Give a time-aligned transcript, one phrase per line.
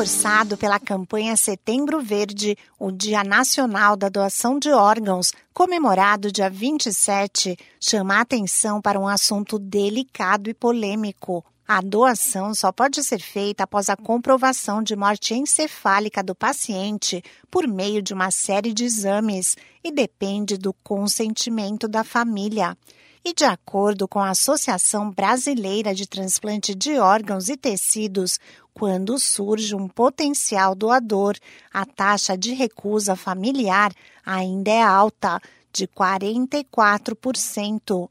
[0.00, 7.54] Reforçado pela campanha Setembro Verde, o Dia Nacional da Doação de Órgãos, comemorado dia 27,
[7.78, 11.44] chama a atenção para um assunto delicado e polêmico.
[11.68, 17.68] A doação só pode ser feita após a comprovação de morte encefálica do paciente por
[17.68, 19.54] meio de uma série de exames
[19.84, 22.74] e depende do consentimento da família.
[23.22, 28.40] E de acordo com a Associação Brasileira de Transplante de Órgãos e Tecidos,
[28.80, 31.36] quando surge um potencial doador,
[31.70, 33.92] a taxa de recusa familiar
[34.24, 35.38] ainda é alta,
[35.70, 38.08] de 44%.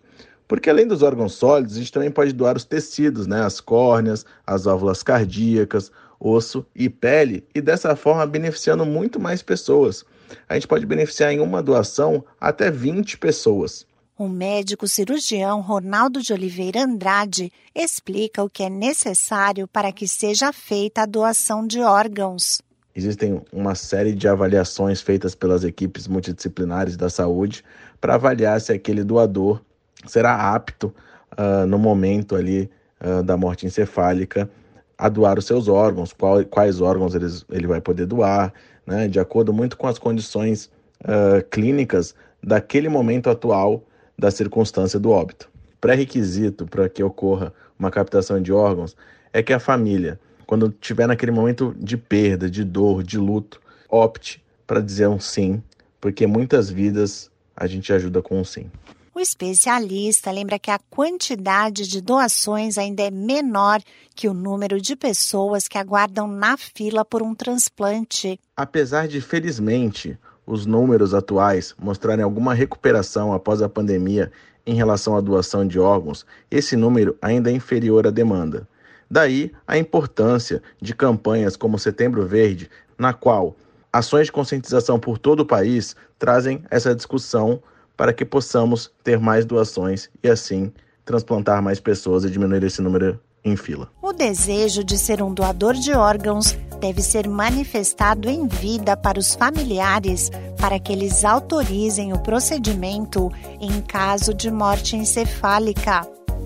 [0.47, 3.43] porque além dos órgãos sólidos, a gente também pode doar os tecidos, né?
[3.43, 10.05] as córneas, as válvulas cardíacas, osso e pele, e dessa forma beneficiando muito mais pessoas
[10.49, 13.87] a gente pode beneficiar em uma doação até 20 pessoas.
[14.19, 20.53] O médico cirurgião Ronaldo de Oliveira Andrade explica o que é necessário para que seja
[20.53, 22.61] feita a doação de órgãos.
[22.95, 27.65] Existem uma série de avaliações feitas pelas equipes multidisciplinares da saúde
[27.99, 29.63] para avaliar se aquele doador
[30.07, 30.95] será apto
[31.33, 32.71] uh, no momento ali
[33.01, 34.51] uh, da morte encefálica
[35.01, 38.53] a doar os seus órgãos, qual, quais órgãos ele, ele vai poder doar,
[38.87, 43.83] né, de acordo muito com as condições uh, clínicas daquele momento atual
[44.19, 45.49] da circunstância do óbito.
[45.81, 48.95] Pré-requisito para que ocorra uma captação de órgãos
[49.33, 53.59] é que a família, quando estiver naquele momento de perda, de dor, de luto,
[53.89, 55.63] opte para dizer um sim,
[55.99, 58.71] porque muitas vidas a gente ajuda com um sim.
[59.13, 63.81] O especialista lembra que a quantidade de doações ainda é menor
[64.15, 68.39] que o número de pessoas que aguardam na fila por um transplante.
[68.57, 70.17] Apesar de, felizmente,
[70.47, 74.31] os números atuais mostrarem alguma recuperação após a pandemia
[74.65, 78.69] em relação à doação de órgãos, esse número ainda é inferior à demanda.
[79.11, 83.57] Daí a importância de campanhas como Setembro Verde, na qual
[83.93, 87.61] ações de conscientização por todo o país trazem essa discussão
[88.01, 90.73] para que possamos ter mais doações e assim
[91.05, 93.91] transplantar mais pessoas e diminuir esse número em fila.
[94.01, 99.35] O desejo de ser um doador de órgãos deve ser manifestado em vida para os
[99.35, 106.01] familiares para que eles autorizem o procedimento em caso de morte encefálica.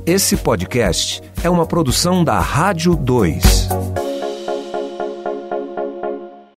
[0.05, 3.94] Esse podcast é uma produção da Rádio 2.